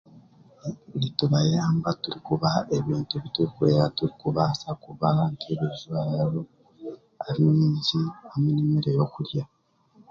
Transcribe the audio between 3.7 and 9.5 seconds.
nitubaasa nk'ebijwaro, amaingi hamwe n'ebindi byokurya